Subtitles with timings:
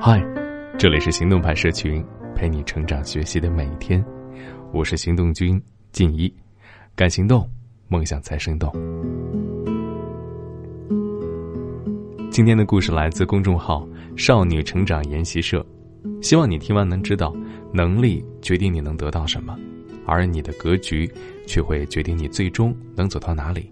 [0.00, 0.24] 嗨，
[0.78, 4.02] 这里是行动派社群，陪你成长学习的每一天。
[4.72, 6.32] 我是行动君静一，
[6.94, 7.50] 敢行动，
[7.88, 8.72] 梦想才生动。
[12.30, 13.84] 今天的故事来自公众号
[14.16, 15.66] “少女成长研习社”，
[16.22, 17.34] 希望你听完能知道，
[17.72, 19.58] 能力决定你能得到什么，
[20.06, 21.10] 而你的格局
[21.44, 23.68] 却会决定你最终能走到哪里。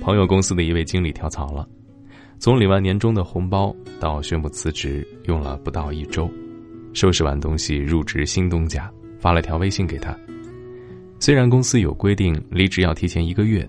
[0.00, 1.68] 朋友公司的一位经理跳槽了。
[2.40, 6.30] 从领完年终的红包到宣布辞职，用了不到一周。
[6.94, 10.16] 收拾完东西，入职新东家，发了条微信给他。
[11.18, 13.68] 虽然公司有规定，离职要提前一个月，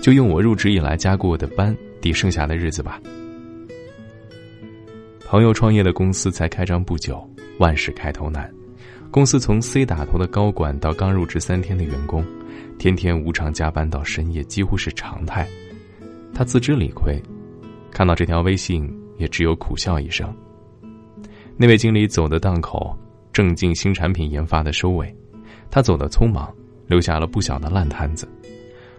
[0.00, 2.98] 就用我入职以来加过的班抵剩下的日子吧。
[5.26, 7.22] 朋友创业的公司才开张不久，
[7.58, 8.50] 万事开头难。
[9.10, 12.24] 公司从 C 打头的高管到刚入职三天的员工，
[12.78, 15.46] 天天无偿加班到深夜几乎是常态。
[16.32, 17.20] 他自知理亏。
[17.90, 20.34] 看到这条微信，也只有苦笑一声。
[21.56, 22.96] 那位经理走的档口，
[23.32, 25.14] 正进新产品研发的收尾，
[25.70, 26.52] 他走的匆忙，
[26.86, 28.28] 留下了不小的烂摊子。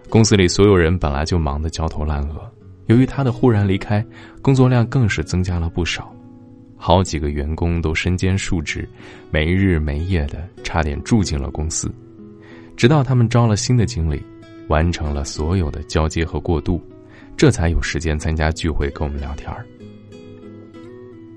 [0.09, 2.49] 公司里所有人本来就忙得焦头烂额，
[2.87, 4.03] 由于他的忽然离开，
[4.41, 6.13] 工作量更是增加了不少。
[6.77, 8.87] 好几个员工都身兼数职，
[9.31, 11.93] 没日没夜的，差点住进了公司。
[12.75, 14.23] 直到他们招了新的经理，
[14.67, 16.81] 完成了所有的交接和过渡。
[17.37, 19.63] 这才有时间参加聚会，跟我们聊天儿。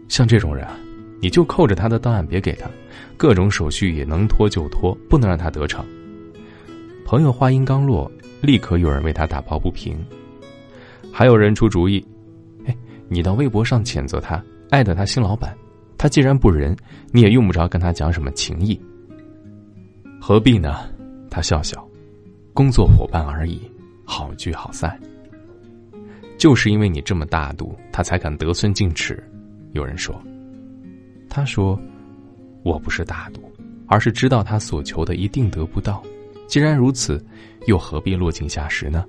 [0.08, 0.76] 像这种人啊，
[1.20, 2.70] 你就扣着他的档案别给他，
[3.18, 5.84] 各种手续也能拖就拖，不能让他得逞。
[7.04, 9.94] 朋友话音刚落，立刻有人为他打抱不平，
[11.12, 12.02] 还有人出主意
[12.64, 12.74] ：“哎，
[13.08, 15.54] 你到微博上谴责他，艾特他新老板，
[15.98, 16.74] 他既然不仁，
[17.12, 18.80] 你也用不着跟他讲什么情谊。
[20.18, 20.78] 何必呢？”
[21.30, 21.86] 他笑笑
[22.54, 23.60] ：“工作伙伴而已，
[24.04, 24.98] 好聚好散。”
[26.40, 29.22] 就是因为你这么大度，他才敢得寸进尺。
[29.72, 30.18] 有人说，
[31.28, 31.78] 他说
[32.64, 33.42] ：“我不是大度，
[33.86, 36.02] 而是知道他所求的一定得不到。
[36.48, 37.22] 既然如此，
[37.66, 39.04] 又何必落井下石呢？”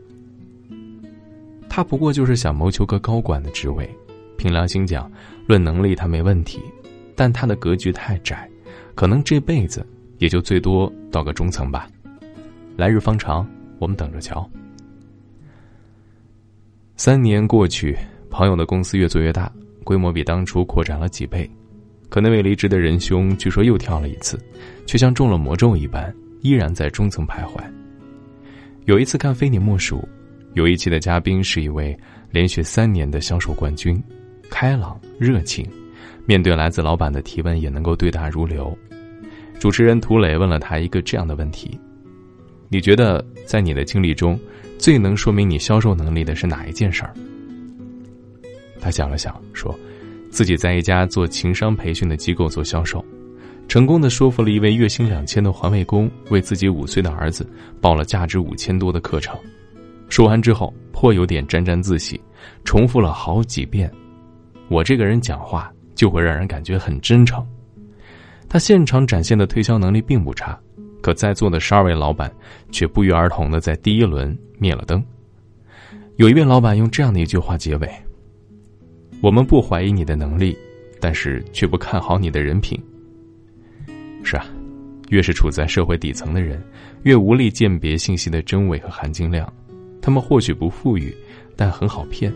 [1.69, 3.89] 他不过就是想谋求个高管的职位。
[4.37, 5.09] 凭良心讲，
[5.47, 6.59] 论能力他没问题，
[7.15, 8.45] 但他的格局太窄，
[8.93, 11.87] 可能这辈子也就最多到个中层吧。
[12.75, 13.47] 来日方长，
[13.79, 14.45] 我们等着瞧。
[17.03, 17.97] 三年过去，
[18.29, 19.51] 朋友的公司越做越大，
[19.83, 21.49] 规模比当初扩展了几倍。
[22.09, 24.39] 可那位离职的仁兄，据说又跳了一次，
[24.85, 27.59] 却像中了魔咒一般，依然在中层徘徊。
[28.85, 29.97] 有一次看《非你莫属》，
[30.53, 31.97] 有一期的嘉宾是一位
[32.29, 33.99] 连续三年的销售冠军，
[34.51, 35.67] 开朗热情，
[36.27, 38.77] 面对来自老板的提问也能够对答如流。
[39.59, 41.79] 主持人涂磊问了他一个这样的问题
[42.71, 44.39] ：“你觉得在你的经历中？”
[44.79, 47.13] 最能说明你销售能力的是哪一件事儿？
[48.79, 49.79] 他想了想，说
[50.31, 53.05] ：“自己在一家做情商培训的机构做销售，
[53.67, 57.47] 成功的说服了一位月薪两千的环卫工，为自己五岁的儿子
[57.79, 59.37] 报了价值五千多的课程。
[60.09, 62.19] 说完之后，颇有点沾沾自喜，
[62.63, 63.87] 重复了好几遍
[64.67, 67.45] ：‘我这个人讲话就会让人感觉很真诚。’
[68.49, 70.59] 他现场展现的推销能力并不差。”
[71.01, 72.31] 可在座的十二位老板，
[72.71, 75.03] 却不约而同的在第一轮灭了灯。
[76.17, 77.89] 有一位老板用这样的一句话结尾
[79.21, 80.55] ：“我们不怀疑你的能力，
[80.99, 82.79] 但是却不看好你的人品。”
[84.23, 84.45] 是啊，
[85.09, 86.63] 越是处在社会底层的人，
[87.03, 89.51] 越无力鉴别信息的真伪和含金量。
[90.01, 91.15] 他们或许不富裕，
[91.55, 92.31] 但很好骗。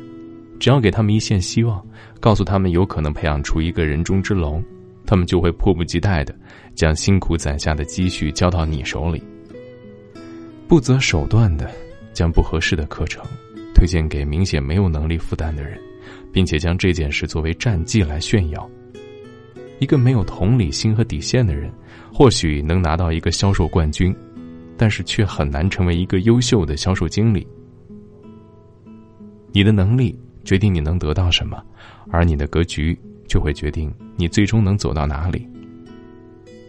[0.60, 1.86] 只要给他们一线希望，
[2.20, 4.64] 告诉他们有可能培养出一个人中之龙。
[5.06, 6.36] 他们就会迫不及待的
[6.74, 9.24] 将辛苦攒下的积蓄交到你手里，
[10.68, 11.70] 不择手段的
[12.14, 13.24] 将不合适的课程
[13.74, 15.80] 推荐给明显没有能力负担的人，
[16.32, 18.70] 并且将这件事作为战绩来炫耀。
[19.80, 21.70] 一个没有同理心和底线的人，
[22.14, 24.16] 或许能拿到一个销售冠军，
[24.78, 27.46] 但是却很难成为一个优秀的销售经理。
[29.52, 31.62] 你的能力决定你能得到什么，
[32.10, 32.98] 而你的格局。
[33.28, 35.48] 就会决定你最终能走到哪里。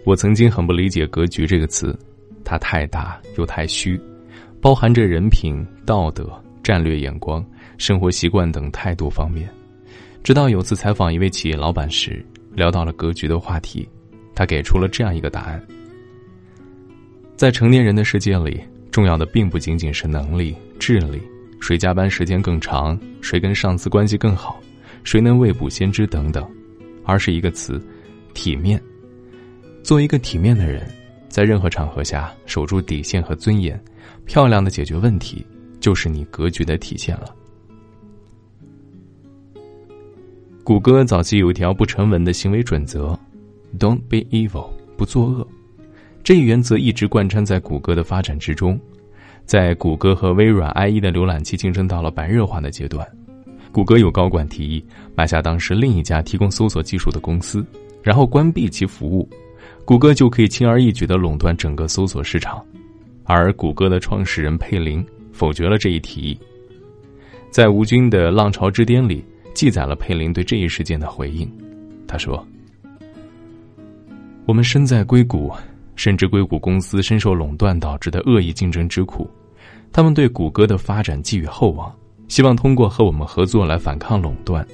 [0.04, 1.98] 我曾经很不理解“格局”这个词，
[2.44, 4.00] 它太大又太虚，
[4.60, 6.30] 包含着人品、道德、
[6.62, 7.44] 战略眼光、
[7.76, 9.48] 生活习惯等太多方面。
[10.22, 13.88] 直到有次采访一位企业老板时，聊到了格局的话题，
[14.34, 15.60] 他给出了这样一个答案：
[17.36, 18.60] 在成年人的世界里，
[18.90, 21.20] 重要的并不仅仅是能力、智力，
[21.60, 24.60] 谁加班时间更长，谁跟上司关系更好。
[25.04, 26.48] 谁能未卜先知等等，
[27.04, 27.80] 而是一个词，
[28.34, 28.80] 体面。
[29.82, 30.86] 做一个体面的人，
[31.28, 33.80] 在任何场合下守住底线和尊严，
[34.24, 35.46] 漂亮的解决问题，
[35.78, 37.34] 就是你格局的体现了。
[40.64, 43.16] 谷歌早期有一条不成文的行为准则
[43.78, 45.46] ：“Don't be evil，不作恶。”
[46.24, 48.76] 这一原则一直贯穿在谷歌的发展之中。
[49.44, 53.06] 在谷歌和微软 IE 的浏览器竞争到了白热化的阶段，
[53.72, 54.84] 谷歌有高管提议
[55.14, 57.64] 买下当时另一家提供搜索技术的公司，
[58.02, 59.28] 然后关闭其服务，
[59.84, 62.64] 谷歌就可以轻而易举地垄断整个搜索市场。
[63.24, 66.38] 而谷歌的创始人佩林否决了这一提议。
[67.50, 69.24] 在吴军的《浪潮之巅》里
[69.54, 71.50] 记载了佩林对这一事件的回应，
[72.06, 72.46] 他说
[74.46, 75.52] ：“我们身在硅谷。”
[75.96, 79.26] 深知硅谷公司深受垄断导致的恶意竞争之苦，
[79.90, 81.90] 他们对谷歌的发展寄予厚望，
[82.28, 84.66] 希望通过和我们合作来反抗垄断。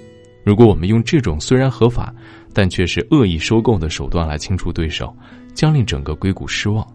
[0.44, 2.12] 如果我们用这种虽然合法，
[2.52, 5.14] 但却是恶意收购的手段来清除对手，
[5.54, 6.86] 将令整个硅谷失望。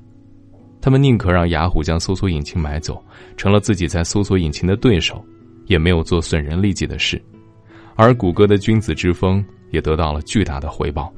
[0.82, 3.04] 他们宁可让雅虎将搜索引擎买走，
[3.36, 5.24] 成了自己在搜索引擎的对手，
[5.66, 7.22] 也没有做损人利己的事。
[7.96, 11.12] 而谷歌的君子之风也得到了巨大的回报。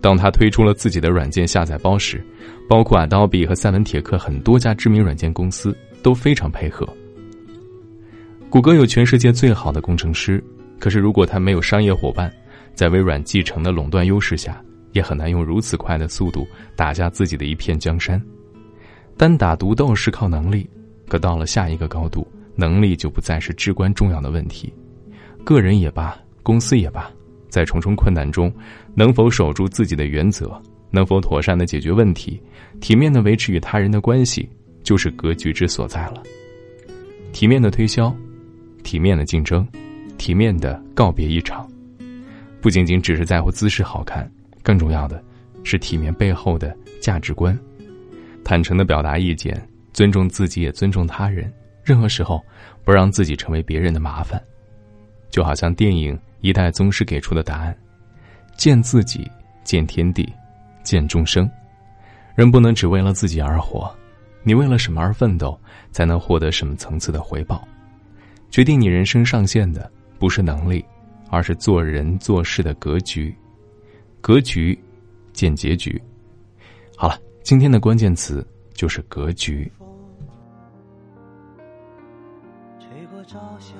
[0.00, 2.26] 当他推出了自己的软件下载包时，
[2.68, 6.88] 包括 Adobe 和赛文铁克很多家知名软件公司都非常配合。
[8.52, 10.44] 谷歌有全世界最好的工程师，
[10.78, 12.30] 可是如果他没有商业伙伴，
[12.74, 14.62] 在微软继承的垄断优势下，
[14.92, 16.46] 也很难用如此快的速度
[16.76, 18.22] 打下自己的一片江山。
[19.16, 20.68] 单打独斗是靠能力，
[21.08, 24.70] 可到了下一个高度，能力就不再是至关重要的问题。
[25.44, 27.10] 个人也罢，公司也罢。
[27.48, 28.52] 在重重困难中，
[28.94, 30.60] 能否守住自己的原则，
[30.90, 32.38] 能否妥善的解决问题，
[32.82, 34.46] 体面的维持与他人的关系，
[34.82, 36.22] 就是格局之所在了。
[37.32, 38.14] 体面的推销，
[38.82, 39.66] 体面的竞争，
[40.18, 41.68] 体面的告别一场，
[42.60, 44.30] 不仅仅只是在乎姿势好看，
[44.62, 45.22] 更重要的
[45.64, 47.58] 是体面背后的价值观。
[48.44, 49.60] 坦诚的表达意见，
[49.92, 51.52] 尊重自己也尊重他人，
[51.84, 52.42] 任何时候
[52.84, 54.42] 不让自己成为别人的麻烦，
[55.30, 56.18] 就好像电影。
[56.42, 57.76] 一代宗师给出的答案：
[58.56, 59.30] 见自己，
[59.62, 60.28] 见天地，
[60.82, 61.48] 见众生。
[62.34, 63.88] 人不能只为了自己而活，
[64.42, 65.56] 你为了什么而奋斗，
[65.92, 67.64] 才能获得什么层次的回报？
[68.52, 70.84] 决定你人生上限的不是能力，
[71.30, 73.34] 而是做人做事的格局。
[74.20, 74.78] 格局，
[75.32, 76.00] 见结局。
[76.94, 79.72] 好了，今天的关键词就是格局。
[82.78, 83.74] 吹过照相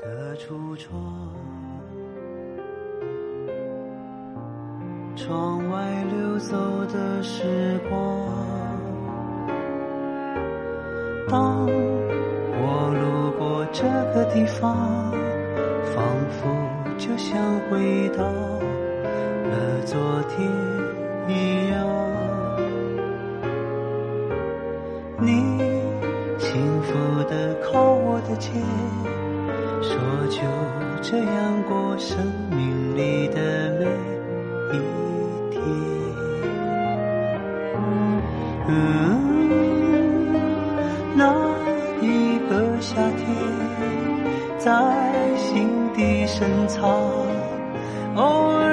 [0.00, 1.28] 的橱窗，
[5.16, 7.98] 窗外流走的时光。
[11.28, 11.66] 当
[13.80, 15.10] 这个地方，
[15.94, 16.46] 仿佛
[16.98, 19.98] 就像回到了昨
[20.28, 20.46] 天
[21.26, 21.80] 一样。
[25.18, 25.32] 你
[26.38, 28.52] 幸福的靠我的肩。
[29.80, 29.96] 说
[30.28, 30.42] 就
[31.00, 32.18] 这样过生
[32.50, 33.69] 命里的
[46.40, 46.88] 深藏，
[48.16, 48.69] 偶尔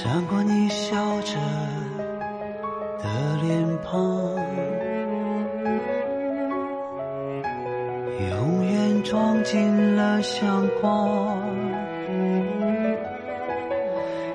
[0.00, 1.34] 闪过你笑着
[3.02, 3.08] 的
[3.42, 4.00] 脸庞，
[8.30, 11.36] 永远装进了相框。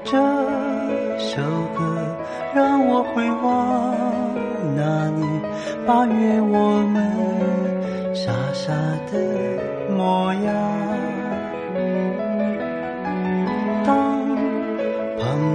[0.03, 0.17] 这
[1.17, 1.41] 首
[1.77, 2.17] 歌
[2.53, 3.95] 让我回望
[4.75, 5.41] 那年
[5.87, 8.73] 八月我们傻傻
[9.09, 10.82] 的模样。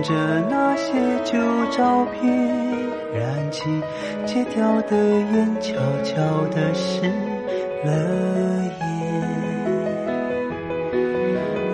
[0.02, 0.14] 着
[0.48, 0.92] 那些
[1.24, 1.38] 旧
[1.70, 2.30] 照片，
[3.12, 3.64] 燃起
[4.26, 6.14] 戒掉的烟，悄悄
[6.48, 7.02] 的湿
[7.84, 7.92] 了
[8.80, 8.82] 眼。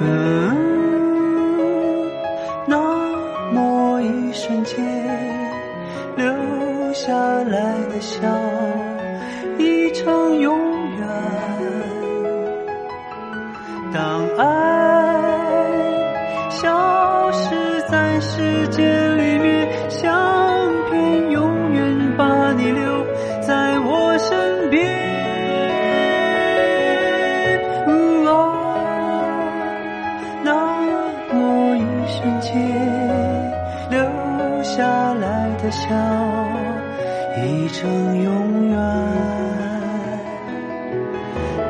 [0.01, 0.64] 嗯，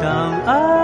[0.05, 0.84] 相爱。